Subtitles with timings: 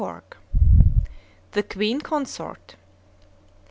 [0.03, 0.21] XVIII.
[1.51, 2.75] THE QUEEN CONSORT.